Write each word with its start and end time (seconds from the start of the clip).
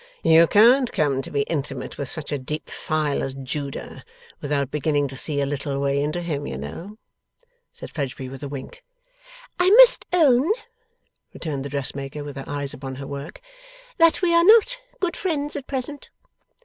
You 0.23 0.47
can't 0.47 0.91
come 0.91 1.21
to 1.21 1.29
be 1.29 1.41
intimate 1.43 1.99
with 1.99 2.09
such 2.09 2.31
a 2.31 2.39
deep 2.39 2.71
file 2.71 3.21
as 3.21 3.35
Judah 3.35 4.03
without 4.41 4.71
beginning 4.71 5.07
to 5.09 5.15
see 5.15 5.39
a 5.39 5.45
little 5.45 5.79
way 5.79 6.01
into 6.01 6.21
him, 6.23 6.47
you 6.47 6.57
know,' 6.57 6.97
said 7.71 7.91
Fledgeby 7.91 8.27
with 8.27 8.41
a 8.41 8.47
wink. 8.47 8.83
'I 9.59 9.69
must 9.69 10.07
own,' 10.11 10.53
returned 11.35 11.63
the 11.63 11.69
dressmaker, 11.69 12.23
with 12.23 12.35
her 12.35 12.45
eyes 12.49 12.73
upon 12.73 12.95
her 12.95 13.05
work, 13.05 13.41
'that 13.99 14.23
we 14.23 14.33
are 14.33 14.43
not 14.43 14.79
good 14.99 15.15
friends 15.15 15.55
at 15.55 15.67
present. 15.67 16.09